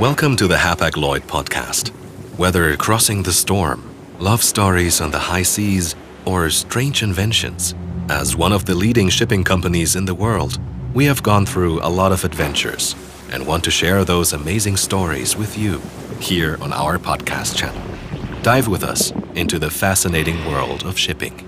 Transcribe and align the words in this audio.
Welcome 0.00 0.34
to 0.36 0.46
the 0.46 0.56
Hapag 0.56 0.96
Lloyd 0.96 1.24
podcast. 1.26 1.90
Whether 2.38 2.74
crossing 2.78 3.22
the 3.22 3.34
storm, 3.34 3.84
love 4.18 4.42
stories 4.42 4.98
on 4.98 5.10
the 5.10 5.18
high 5.18 5.42
seas, 5.42 5.94
or 6.24 6.48
strange 6.48 7.02
inventions, 7.02 7.74
as 8.08 8.34
one 8.34 8.50
of 8.50 8.64
the 8.64 8.74
leading 8.74 9.10
shipping 9.10 9.44
companies 9.44 9.96
in 9.96 10.06
the 10.06 10.14
world, 10.14 10.58
we 10.94 11.04
have 11.04 11.22
gone 11.22 11.44
through 11.44 11.80
a 11.82 11.90
lot 11.90 12.12
of 12.12 12.24
adventures 12.24 12.96
and 13.30 13.46
want 13.46 13.62
to 13.64 13.70
share 13.70 14.02
those 14.02 14.32
amazing 14.32 14.78
stories 14.78 15.36
with 15.36 15.58
you 15.58 15.82
here 16.18 16.56
on 16.62 16.72
our 16.72 16.96
podcast 16.96 17.54
channel. 17.58 17.82
Dive 18.40 18.68
with 18.68 18.82
us 18.82 19.12
into 19.34 19.58
the 19.58 19.68
fascinating 19.68 20.46
world 20.46 20.82
of 20.82 20.98
shipping. 20.98 21.46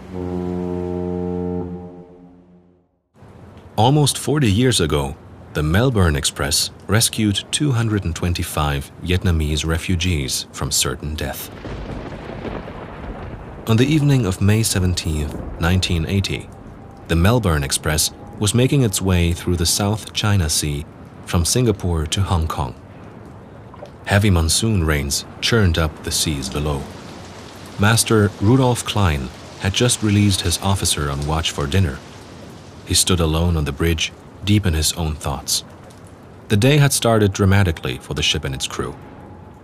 Almost 3.79 4.19
40 4.19 4.53
years 4.53 4.79
ago, 4.79 5.16
the 5.54 5.62
Melbourne 5.62 6.16
Express 6.16 6.70
rescued 6.86 7.44
225 7.50 8.90
Vietnamese 9.02 9.66
refugees 9.66 10.46
from 10.50 10.70
certain 10.70 11.14
death. 11.14 11.50
On 13.68 13.76
the 13.76 13.86
evening 13.86 14.25
of 14.25 14.40
May 14.40 14.62
17, 14.62 15.28
1980, 15.28 16.48
the 17.08 17.16
Melbourne 17.16 17.64
Express 17.64 18.12
was 18.38 18.54
making 18.54 18.82
its 18.82 19.02
way 19.02 19.34
through 19.34 19.56
the 19.56 19.66
South 19.66 20.14
China 20.14 20.48
Sea 20.48 20.86
from 21.26 21.44
Singapore 21.44 22.06
to 22.06 22.22
Hong 22.22 22.48
Kong. 22.48 22.75
Heavy 24.06 24.30
monsoon 24.30 24.84
rains 24.84 25.26
churned 25.42 25.76
up 25.76 26.03
the 26.03 26.11
seas 26.11 26.48
below. 26.48 26.82
Master 27.78 28.30
Rudolf 28.40 28.86
Klein 28.86 29.28
had 29.61 29.75
just 29.75 30.03
released 30.03 30.40
his 30.40 30.58
officer 30.62 31.11
on 31.11 31.26
watch 31.26 31.50
for 31.50 31.66
dinner. 31.66 31.98
He 32.86 32.94
stood 32.94 33.20
alone 33.20 33.56
on 33.56 33.64
the 33.64 33.72
bridge 33.72 34.12
deep 34.45 34.67
in 34.67 34.75
his 34.75 34.92
own 34.95 35.14
thoughts. 35.14 35.64
The 36.48 36.56
day 36.56 36.77
had 36.77 36.92
started 36.92 37.33
dramatically 37.33 37.98
for 37.98 38.15
the 38.15 38.23
ship 38.23 38.45
and 38.45 38.55
its 38.55 38.67
crew. 38.67 38.95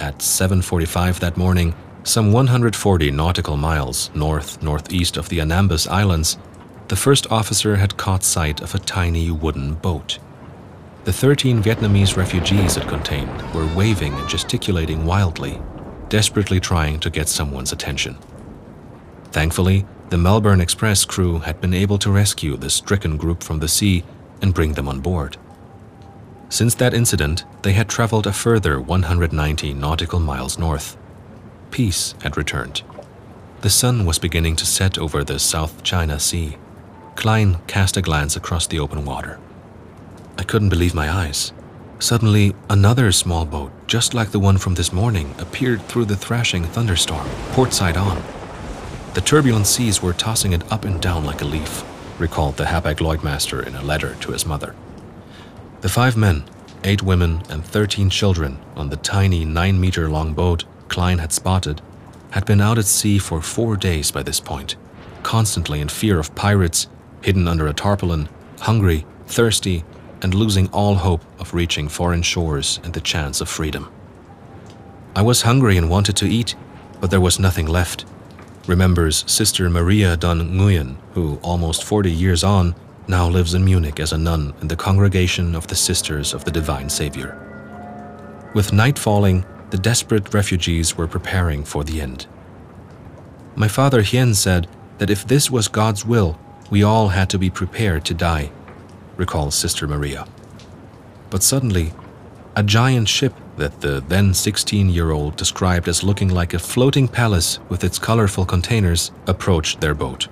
At 0.00 0.22
7:45 0.22 1.20
that 1.20 1.36
morning, 1.36 1.74
some 2.04 2.32
140 2.32 3.10
nautical 3.10 3.56
miles 3.56 4.10
north-northeast 4.14 5.16
of 5.16 5.28
the 5.28 5.40
Anambas 5.40 5.86
Islands, 5.88 6.38
the 6.88 6.96
first 6.96 7.26
officer 7.30 7.76
had 7.76 7.98
caught 7.98 8.24
sight 8.24 8.62
of 8.62 8.74
a 8.74 8.78
tiny 8.78 9.30
wooden 9.30 9.74
boat. 9.74 10.18
The 11.04 11.12
13 11.12 11.62
Vietnamese 11.62 12.16
refugees 12.16 12.76
it 12.76 12.88
contained 12.88 13.42
were 13.54 13.66
waving 13.74 14.14
and 14.14 14.28
gesticulating 14.28 15.04
wildly, 15.04 15.60
desperately 16.08 16.60
trying 16.60 17.00
to 17.00 17.10
get 17.10 17.28
someone's 17.28 17.72
attention. 17.72 18.16
Thankfully, 19.32 19.84
the 20.08 20.16
Melbourne 20.16 20.60
Express 20.60 21.04
crew 21.04 21.40
had 21.40 21.60
been 21.60 21.74
able 21.74 21.98
to 21.98 22.10
rescue 22.10 22.56
the 22.56 22.70
stricken 22.70 23.18
group 23.18 23.42
from 23.42 23.58
the 23.58 23.68
sea 23.68 24.04
and 24.40 24.54
bring 24.54 24.74
them 24.74 24.88
on 24.88 25.00
board. 25.00 25.36
Since 26.50 26.76
that 26.76 26.94
incident, 26.94 27.44
they 27.62 27.72
had 27.72 27.88
traveled 27.88 28.26
a 28.26 28.32
further 28.32 28.80
190 28.80 29.74
nautical 29.74 30.18
miles 30.18 30.58
north. 30.58 30.96
Peace 31.70 32.14
had 32.22 32.36
returned. 32.36 32.82
The 33.60 33.70
sun 33.70 34.06
was 34.06 34.18
beginning 34.18 34.56
to 34.56 34.66
set 34.66 34.96
over 34.98 35.22
the 35.22 35.38
South 35.38 35.82
China 35.82 36.18
Sea. 36.18 36.56
Klein 37.16 37.58
cast 37.66 37.96
a 37.96 38.02
glance 38.02 38.34
across 38.36 38.66
the 38.66 38.78
open 38.78 39.04
water. 39.04 39.38
I 40.38 40.44
couldn't 40.44 40.70
believe 40.70 40.94
my 40.94 41.10
eyes. 41.10 41.52
Suddenly, 41.98 42.54
another 42.70 43.10
small 43.12 43.44
boat, 43.44 43.72
just 43.86 44.14
like 44.14 44.30
the 44.30 44.38
one 44.38 44.56
from 44.56 44.74
this 44.74 44.92
morning, 44.92 45.34
appeared 45.38 45.82
through 45.82 46.04
the 46.06 46.16
thrashing 46.16 46.64
thunderstorm, 46.64 47.28
port 47.52 47.72
side 47.72 47.96
on. 47.96 48.22
The 49.14 49.20
turbulent 49.20 49.66
seas 49.66 50.00
were 50.00 50.12
tossing 50.12 50.52
it 50.52 50.72
up 50.72 50.84
and 50.84 51.02
down 51.02 51.24
like 51.24 51.42
a 51.42 51.44
leaf 51.44 51.84
recalled 52.20 52.56
the 52.56 52.64
Hapag-Lloyd 52.64 53.22
in 53.66 53.74
a 53.74 53.82
letter 53.82 54.14
to 54.16 54.32
his 54.32 54.46
mother. 54.46 54.74
The 55.80 55.88
five 55.88 56.16
men, 56.16 56.44
eight 56.84 57.02
women, 57.02 57.42
and 57.48 57.64
13 57.64 58.10
children 58.10 58.58
on 58.76 58.90
the 58.90 58.96
tiny 58.96 59.44
nine 59.44 59.80
meter 59.80 60.08
long 60.08 60.34
boat 60.34 60.64
Klein 60.88 61.18
had 61.18 61.32
spotted 61.32 61.80
had 62.30 62.44
been 62.44 62.60
out 62.60 62.78
at 62.78 62.84
sea 62.84 63.18
for 63.18 63.40
four 63.40 63.76
days 63.76 64.10
by 64.10 64.22
this 64.22 64.40
point, 64.40 64.76
constantly 65.22 65.80
in 65.80 65.88
fear 65.88 66.18
of 66.18 66.34
pirates, 66.34 66.86
hidden 67.22 67.48
under 67.48 67.66
a 67.66 67.72
tarpaulin, 67.72 68.28
hungry, 68.60 69.06
thirsty, 69.26 69.84
and 70.20 70.34
losing 70.34 70.68
all 70.68 70.96
hope 70.96 71.22
of 71.38 71.54
reaching 71.54 71.88
foreign 71.88 72.22
shores 72.22 72.80
and 72.82 72.92
the 72.92 73.00
chance 73.00 73.40
of 73.40 73.48
freedom. 73.48 73.90
I 75.14 75.22
was 75.22 75.42
hungry 75.42 75.76
and 75.76 75.88
wanted 75.88 76.16
to 76.16 76.26
eat, 76.28 76.54
but 77.00 77.10
there 77.10 77.20
was 77.20 77.38
nothing 77.38 77.66
left 77.66 78.04
remembers 78.68 79.24
Sister 79.26 79.68
Maria 79.70 80.16
Don 80.16 80.40
Nguyen, 80.40 80.96
who, 81.14 81.38
almost 81.42 81.84
40 81.84 82.12
years 82.12 82.44
on, 82.44 82.74
now 83.08 83.26
lives 83.26 83.54
in 83.54 83.64
Munich 83.64 83.98
as 83.98 84.12
a 84.12 84.18
nun 84.18 84.52
in 84.60 84.68
the 84.68 84.76
Congregation 84.76 85.54
of 85.54 85.66
the 85.66 85.74
Sisters 85.74 86.34
of 86.34 86.44
the 86.44 86.50
Divine 86.50 86.90
Savior. 86.90 87.36
With 88.54 88.72
night 88.72 88.98
falling, 88.98 89.46
the 89.70 89.78
desperate 89.78 90.34
refugees 90.34 90.96
were 90.96 91.06
preparing 91.06 91.64
for 91.64 91.84
the 91.84 92.00
end. 92.00 92.26
My 93.56 93.68
father 93.68 94.02
Hien 94.02 94.34
said 94.34 94.68
that 94.98 95.10
if 95.10 95.26
this 95.26 95.50
was 95.50 95.68
God's 95.68 96.04
will, 96.04 96.38
we 96.70 96.82
all 96.82 97.08
had 97.08 97.30
to 97.30 97.38
be 97.38 97.50
prepared 97.50 98.04
to 98.04 98.14
die, 98.14 98.50
recalls 99.16 99.54
Sister 99.54 99.88
Maria. 99.88 100.26
But 101.30 101.42
suddenly, 101.42 101.92
a 102.54 102.62
giant 102.62 103.08
ship 103.08 103.34
that 103.58 103.80
the 103.80 104.02
then 104.08 104.32
16 104.32 104.88
year 104.88 105.10
old 105.10 105.36
described 105.36 105.88
as 105.88 106.02
looking 106.02 106.28
like 106.28 106.54
a 106.54 106.58
floating 106.58 107.06
palace 107.06 107.58
with 107.68 107.84
its 107.84 107.98
colorful 107.98 108.46
containers 108.46 109.12
approached 109.26 109.80
their 109.80 109.94
boat. 109.94 110.28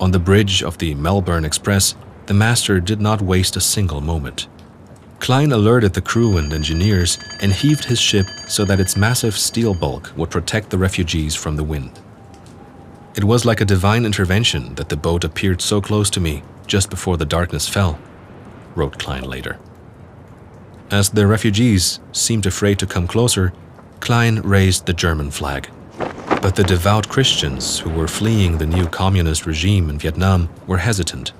On 0.00 0.10
the 0.10 0.18
bridge 0.18 0.62
of 0.62 0.78
the 0.78 0.94
Melbourne 0.94 1.44
Express, 1.44 1.94
the 2.26 2.34
master 2.34 2.80
did 2.80 3.00
not 3.00 3.20
waste 3.20 3.56
a 3.56 3.60
single 3.60 4.00
moment. 4.00 4.48
Klein 5.20 5.52
alerted 5.52 5.92
the 5.92 6.00
crew 6.00 6.36
and 6.38 6.52
engineers 6.52 7.18
and 7.40 7.52
heaved 7.52 7.84
his 7.84 8.00
ship 8.00 8.26
so 8.48 8.64
that 8.64 8.80
its 8.80 8.96
massive 8.96 9.36
steel 9.36 9.74
bulk 9.74 10.12
would 10.16 10.30
protect 10.30 10.70
the 10.70 10.78
refugees 10.78 11.36
from 11.36 11.56
the 11.56 11.62
wind. 11.62 12.00
It 13.14 13.24
was 13.24 13.44
like 13.44 13.60
a 13.60 13.64
divine 13.64 14.04
intervention 14.04 14.74
that 14.74 14.88
the 14.88 14.96
boat 14.96 15.22
appeared 15.22 15.60
so 15.60 15.80
close 15.80 16.10
to 16.10 16.20
me 16.20 16.42
just 16.66 16.90
before 16.90 17.16
the 17.16 17.26
darkness 17.26 17.68
fell, 17.68 17.98
wrote 18.74 18.98
Klein 18.98 19.24
later. 19.24 19.58
As 20.92 21.08
the 21.08 21.26
refugees 21.26 22.00
seemed 22.12 22.44
afraid 22.44 22.78
to 22.80 22.86
come 22.86 23.06
closer, 23.06 23.54
Klein 24.00 24.40
raised 24.42 24.84
the 24.84 24.92
German 24.92 25.30
flag. 25.30 25.70
But 26.42 26.54
the 26.54 26.64
devout 26.64 27.08
Christians 27.08 27.78
who 27.78 27.88
were 27.88 28.06
fleeing 28.06 28.58
the 28.58 28.66
new 28.66 28.86
communist 28.86 29.46
regime 29.46 29.88
in 29.88 29.98
Vietnam 29.98 30.50
were 30.66 30.76
hesitant. 30.76 31.32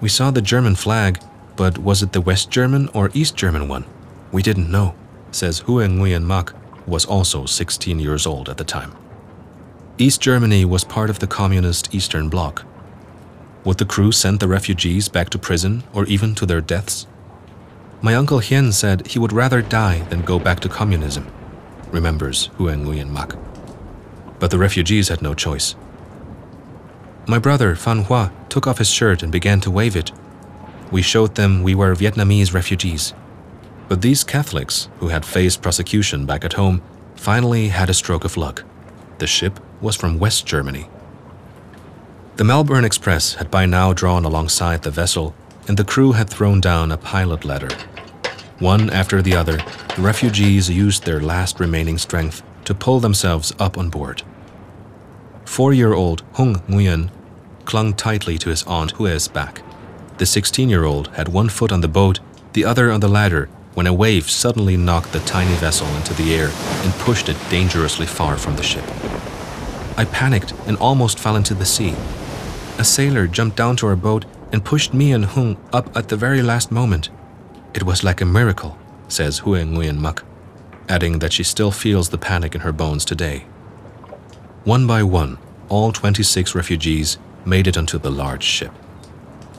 We 0.00 0.08
saw 0.08 0.30
the 0.30 0.40
German 0.40 0.76
flag, 0.76 1.18
but 1.56 1.78
was 1.78 2.00
it 2.00 2.12
the 2.12 2.20
West 2.20 2.48
German 2.48 2.88
or 2.94 3.10
East 3.12 3.34
German 3.34 3.66
one? 3.66 3.86
We 4.30 4.40
didn't 4.40 4.70
know, 4.70 4.94
says 5.32 5.64
Hue 5.66 5.80
Nguyen 5.80 6.22
Mak, 6.22 6.52
was 6.86 7.04
also 7.04 7.44
16 7.44 7.98
years 7.98 8.24
old 8.24 8.48
at 8.48 8.56
the 8.56 8.62
time. 8.62 8.92
East 9.98 10.20
Germany 10.20 10.64
was 10.64 10.84
part 10.84 11.10
of 11.10 11.18
the 11.18 11.26
communist 11.26 11.92
Eastern 11.92 12.28
Bloc. 12.28 12.64
Would 13.64 13.78
the 13.78 13.84
crew 13.84 14.12
send 14.12 14.38
the 14.38 14.46
refugees 14.46 15.08
back 15.08 15.28
to 15.30 15.38
prison 15.40 15.82
or 15.92 16.06
even 16.06 16.36
to 16.36 16.46
their 16.46 16.60
deaths? 16.60 17.08
My 18.04 18.16
uncle 18.16 18.40
Hien 18.40 18.72
said 18.72 19.06
he 19.06 19.20
would 19.20 19.32
rather 19.32 19.62
die 19.62 20.00
than 20.10 20.22
go 20.22 20.40
back 20.40 20.58
to 20.60 20.68
communism, 20.68 21.24
remembers 21.92 22.50
Hue 22.58 22.66
Nguyen 22.66 23.10
Mak. 23.10 23.36
But 24.40 24.50
the 24.50 24.58
refugees 24.58 25.08
had 25.08 25.22
no 25.22 25.34
choice. 25.34 25.76
My 27.28 27.38
brother, 27.38 27.76
Phan 27.76 28.02
Hua, 28.06 28.32
took 28.48 28.66
off 28.66 28.78
his 28.78 28.90
shirt 28.90 29.22
and 29.22 29.30
began 29.30 29.60
to 29.60 29.70
wave 29.70 29.94
it. 29.94 30.10
We 30.90 31.00
showed 31.00 31.36
them 31.36 31.62
we 31.62 31.76
were 31.76 31.94
Vietnamese 31.94 32.52
refugees. 32.52 33.14
But 33.88 34.02
these 34.02 34.24
Catholics, 34.24 34.88
who 34.98 35.08
had 35.08 35.24
faced 35.24 35.62
prosecution 35.62 36.26
back 36.26 36.44
at 36.44 36.54
home, 36.54 36.82
finally 37.14 37.68
had 37.68 37.88
a 37.88 37.94
stroke 37.94 38.24
of 38.24 38.36
luck. 38.36 38.64
The 39.18 39.28
ship 39.28 39.60
was 39.80 39.94
from 39.94 40.18
West 40.18 40.44
Germany. 40.44 40.88
The 42.34 42.44
Melbourne 42.44 42.84
Express 42.84 43.34
had 43.34 43.48
by 43.48 43.66
now 43.66 43.92
drawn 43.92 44.24
alongside 44.24 44.82
the 44.82 44.90
vessel, 44.90 45.36
and 45.68 45.76
the 45.76 45.84
crew 45.84 46.10
had 46.10 46.28
thrown 46.28 46.60
down 46.60 46.90
a 46.90 46.96
pilot 46.96 47.44
ladder 47.44 47.68
one 48.62 48.88
after 48.90 49.20
the 49.20 49.34
other, 49.34 49.58
the 49.96 50.02
refugees 50.02 50.70
used 50.70 51.04
their 51.04 51.20
last 51.20 51.58
remaining 51.58 51.98
strength 51.98 52.42
to 52.64 52.72
pull 52.72 53.00
themselves 53.00 53.52
up 53.58 53.76
on 53.76 53.90
board. 53.90 54.22
Four 55.44 55.72
year 55.72 55.92
old 55.92 56.22
Hung 56.34 56.60
Nguyen 56.68 57.10
clung 57.64 57.92
tightly 57.92 58.38
to 58.38 58.50
his 58.50 58.62
aunt 58.62 58.92
Hue's 58.92 59.26
back. 59.26 59.62
The 60.18 60.26
16 60.26 60.70
year 60.70 60.84
old 60.84 61.08
had 61.08 61.28
one 61.28 61.48
foot 61.48 61.72
on 61.72 61.80
the 61.80 61.88
boat, 61.88 62.20
the 62.52 62.64
other 62.64 62.92
on 62.92 63.00
the 63.00 63.08
ladder, 63.08 63.48
when 63.74 63.88
a 63.88 63.92
wave 63.92 64.30
suddenly 64.30 64.76
knocked 64.76 65.12
the 65.12 65.20
tiny 65.20 65.54
vessel 65.56 65.88
into 65.96 66.14
the 66.14 66.32
air 66.32 66.50
and 66.84 66.92
pushed 66.94 67.28
it 67.28 67.36
dangerously 67.50 68.06
far 68.06 68.36
from 68.36 68.54
the 68.54 68.62
ship. 68.62 68.84
I 69.98 70.04
panicked 70.04 70.52
and 70.66 70.76
almost 70.76 71.18
fell 71.18 71.34
into 71.34 71.54
the 71.54 71.66
sea. 71.66 71.94
A 72.78 72.84
sailor 72.84 73.26
jumped 73.26 73.56
down 73.56 73.76
to 73.76 73.88
our 73.88 73.96
boat 73.96 74.24
and 74.52 74.64
pushed 74.64 74.94
me 74.94 75.10
and 75.12 75.24
Hung 75.24 75.56
up 75.72 75.96
at 75.96 76.08
the 76.08 76.16
very 76.16 76.42
last 76.42 76.70
moment. 76.70 77.10
It 77.74 77.84
was 77.84 78.04
like 78.04 78.20
a 78.20 78.26
miracle, 78.26 78.78
says 79.08 79.40
Hue 79.40 79.64
Nguyen 79.64 79.98
Mak, 79.98 80.22
adding 80.88 81.18
that 81.20 81.32
she 81.32 81.42
still 81.42 81.70
feels 81.70 82.10
the 82.10 82.18
panic 82.18 82.54
in 82.54 82.60
her 82.60 82.72
bones 82.72 83.04
today. 83.04 83.46
One 84.64 84.86
by 84.86 85.02
one, 85.02 85.38
all 85.68 85.90
26 85.90 86.54
refugees 86.54 87.18
made 87.44 87.66
it 87.66 87.78
onto 87.78 87.98
the 87.98 88.10
large 88.10 88.44
ship. 88.44 88.72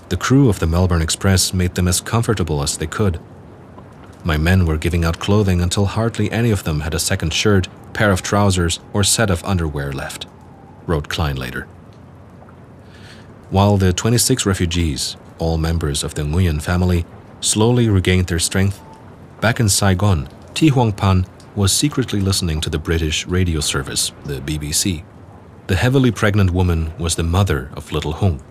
The 0.10 0.18
crew 0.18 0.48
of 0.48 0.60
the 0.60 0.68
Melbourne 0.68 1.02
Express 1.02 1.54
made 1.54 1.76
them 1.76 1.88
as 1.88 2.02
comfortable 2.02 2.62
as 2.62 2.78
they 2.78 2.86
could. 2.88 3.20
My 4.24 4.38
men 4.38 4.66
were 4.66 4.78
giving 4.78 5.04
out 5.04 5.20
clothing 5.20 5.60
until 5.60 5.86
hardly 5.86 6.32
any 6.32 6.52
of 6.52 6.64
them 6.64 6.82
had 6.82 6.94
a 6.94 7.00
second 7.00 7.34
shirt, 7.34 7.68
pair 7.94 8.12
of 8.12 8.22
trousers, 8.22 8.80
or 8.94 9.04
set 9.04 9.30
of 9.30 9.44
underwear 9.44 9.92
left, 9.92 10.28
wrote 10.86 11.10
Klein 11.10 11.36
later. 11.36 11.68
While 13.50 13.78
the 13.78 13.92
26 13.92 14.46
refugees, 14.46 15.18
all 15.40 15.58
members 15.58 16.04
of 16.04 16.14
the 16.14 16.22
Nguyen 16.22 16.62
family, 16.62 17.06
slowly 17.44 17.90
regained 17.90 18.28
their 18.28 18.40
strength, 18.40 18.80
back 19.42 19.60
in 19.60 19.70
Saigon, 19.70 20.30
Thi 20.56 20.70
Huang 20.70 20.94
Pan 20.94 21.26
was 21.56 21.72
secretly 21.72 22.20
listening 22.20 22.62
to 22.62 22.70
the 22.70 22.80
British 22.80 23.28
radio 23.28 23.60
service, 23.60 24.12
the 24.24 24.40
BBC. 24.40 25.04
The 25.68 25.76
heavily 25.76 26.12
pregnant 26.12 26.52
woman 26.52 26.94
was 26.98 27.16
the 27.16 27.24
mother 27.24 27.70
of 27.74 27.92
little 27.92 28.14
Hung. 28.14 28.42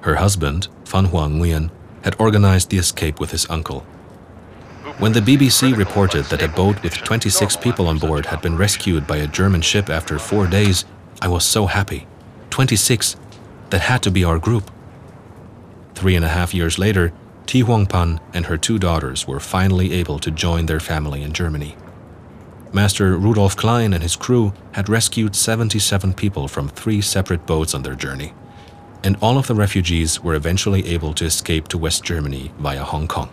Her 0.00 0.16
husband, 0.16 0.68
Fan 0.84 1.06
Hoa 1.06 1.28
Nguyen, 1.28 1.70
had 2.02 2.16
organized 2.18 2.70
the 2.70 2.78
escape 2.78 3.20
with 3.20 3.30
his 3.30 3.48
uncle. 3.50 3.80
When 4.98 5.12
the 5.12 5.20
BBC 5.20 5.76
reported 5.76 6.24
that 6.26 6.42
a 6.42 6.48
boat 6.48 6.82
with 6.82 6.94
26 6.94 7.56
people 7.56 7.86
on 7.86 7.98
board 7.98 8.26
had 8.26 8.40
been 8.40 8.56
rescued 8.56 9.06
by 9.06 9.18
a 9.18 9.26
German 9.26 9.60
ship 9.60 9.90
after 9.90 10.18
four 10.18 10.46
days, 10.46 10.84
I 11.20 11.28
was 11.28 11.44
so 11.44 11.66
happy. 11.66 12.06
26, 12.50 13.16
that 13.70 13.80
had 13.82 14.02
to 14.04 14.10
be 14.10 14.24
our 14.24 14.38
group. 14.38 14.70
Three 15.94 16.16
and 16.16 16.24
a 16.24 16.28
half 16.28 16.54
years 16.54 16.78
later, 16.78 17.12
Thi 17.46 17.60
Huang 17.60 17.86
Pan 17.86 18.20
and 18.34 18.46
her 18.46 18.56
two 18.56 18.78
daughters 18.78 19.28
were 19.28 19.38
finally 19.38 19.92
able 19.92 20.18
to 20.18 20.32
join 20.32 20.66
their 20.66 20.80
family 20.80 21.22
in 21.22 21.32
Germany. 21.32 21.76
Master 22.72 23.16
Rudolf 23.16 23.56
Klein 23.56 23.92
and 23.92 24.02
his 24.02 24.16
crew 24.16 24.52
had 24.72 24.88
rescued 24.88 25.36
77 25.36 26.12
people 26.14 26.48
from 26.48 26.68
three 26.68 27.00
separate 27.00 27.46
boats 27.46 27.72
on 27.72 27.82
their 27.82 27.94
journey, 27.94 28.34
and 29.04 29.16
all 29.20 29.38
of 29.38 29.46
the 29.46 29.54
refugees 29.54 30.20
were 30.20 30.34
eventually 30.34 30.86
able 30.88 31.14
to 31.14 31.24
escape 31.24 31.68
to 31.68 31.78
West 31.78 32.02
Germany 32.02 32.50
via 32.58 32.82
Hong 32.82 33.06
Kong. 33.06 33.30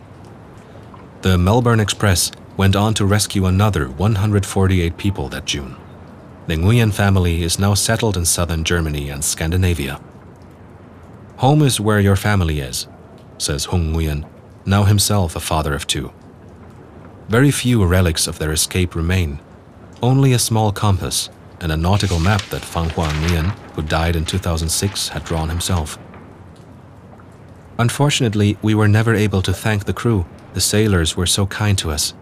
The 1.23 1.37
Melbourne 1.37 1.79
Express 1.79 2.31
went 2.55 2.75
on 2.75 2.93
to 2.93 3.05
rescue 3.05 3.47
another 3.47 3.89
148 3.89 4.95
people 4.95 5.27
that 5.29 5.45
June. 5.45 5.75
The 6.45 6.55
Nguyen 6.55 6.93
family 6.93 7.41
is 7.41 7.57
now 7.57 7.73
settled 7.73 8.15
in 8.15 8.25
southern 8.25 8.63
Germany 8.63 9.09
and 9.09 9.23
Scandinavia. 9.23 9.99
Home 11.37 11.63
is 11.63 11.79
where 11.79 11.99
your 11.99 12.15
family 12.15 12.59
is, 12.59 12.87
says 13.37 13.65
Hung 13.65 13.93
Nguyen, 13.93 14.27
now 14.65 14.83
himself 14.83 15.35
a 15.35 15.39
father 15.39 15.73
of 15.73 15.87
two. 15.87 16.11
Very 17.27 17.51
few 17.51 17.85
relics 17.85 18.27
of 18.27 18.39
their 18.39 18.51
escape 18.51 18.95
remain, 18.95 19.39
only 20.01 20.33
a 20.33 20.39
small 20.39 20.71
compass 20.71 21.29
and 21.61 21.71
a 21.71 21.77
nautical 21.77 22.19
map 22.19 22.41
that 22.49 22.65
Fang 22.65 22.89
Hoa 22.89 23.07
Nguyen, 23.07 23.51
who 23.73 23.81
died 23.81 24.15
in 24.15 24.25
2006, 24.25 25.07
had 25.09 25.23
drawn 25.23 25.49
himself. 25.49 25.97
Unfortunately, 27.79 28.57
we 28.61 28.75
were 28.75 28.87
never 28.87 29.15
able 29.15 29.41
to 29.41 29.53
thank 29.53 29.85
the 29.85 29.93
crew. 29.93 30.25
The 30.53 30.61
sailors 30.61 31.17
were 31.17 31.25
so 31.25 31.47
kind 31.47 31.77
to 31.79 31.89
us, 31.89 32.13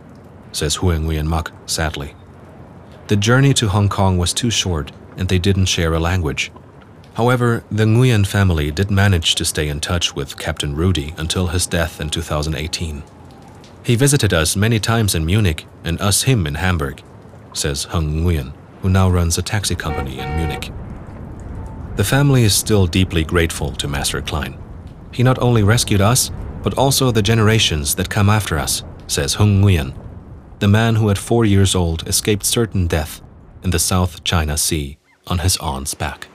says 0.51 0.77
Hue 0.77 0.91
Nguyen 0.91 1.27
Mak 1.27 1.51
sadly. 1.65 2.15
The 3.07 3.17
journey 3.17 3.53
to 3.55 3.67
Hong 3.67 3.89
Kong 3.89 4.17
was 4.17 4.31
too 4.31 4.49
short 4.49 4.91
and 5.17 5.27
they 5.27 5.39
didn't 5.39 5.65
share 5.65 5.93
a 5.93 5.99
language. 5.99 6.51
However, 7.21 7.63
the 7.69 7.83
Nguyen 7.85 8.25
family 8.25 8.71
did 8.71 8.89
manage 8.89 9.35
to 9.35 9.45
stay 9.45 9.69
in 9.69 9.79
touch 9.79 10.15
with 10.15 10.39
Captain 10.39 10.75
Rudy 10.75 11.13
until 11.17 11.45
his 11.45 11.67
death 11.67 12.01
in 12.01 12.09
2018. 12.09 13.03
He 13.83 13.95
visited 13.95 14.33
us 14.33 14.55
many 14.55 14.79
times 14.79 15.13
in 15.13 15.23
Munich 15.23 15.67
and 15.83 16.01
us 16.01 16.23
him 16.23 16.47
in 16.47 16.55
Hamburg, 16.55 17.03
says 17.53 17.83
Hung 17.83 18.09
Nguyen, 18.09 18.53
who 18.81 18.89
now 18.89 19.07
runs 19.07 19.37
a 19.37 19.43
taxi 19.43 19.75
company 19.75 20.17
in 20.17 20.35
Munich. 20.35 20.71
The 21.95 22.03
family 22.03 22.41
is 22.41 22.55
still 22.55 22.87
deeply 22.87 23.23
grateful 23.23 23.71
to 23.73 23.87
Master 23.87 24.23
Klein. 24.23 24.57
He 25.11 25.21
not 25.21 25.37
only 25.37 25.61
rescued 25.61 26.01
us, 26.01 26.31
but 26.63 26.75
also 26.75 27.11
the 27.11 27.21
generations 27.21 27.93
that 27.97 28.09
come 28.09 28.31
after 28.31 28.57
us, 28.57 28.83
says 29.05 29.35
Hung 29.35 29.61
Nguyen, 29.61 29.93
the 30.57 30.67
man 30.67 30.95
who 30.95 31.11
at 31.11 31.19
four 31.19 31.45
years 31.45 31.75
old 31.75 32.07
escaped 32.07 32.47
certain 32.47 32.87
death 32.87 33.21
in 33.61 33.69
the 33.69 33.77
South 33.77 34.23
China 34.23 34.57
Sea 34.57 34.97
on 35.27 35.37
his 35.37 35.55
aunt's 35.57 35.93
back. 35.93 36.27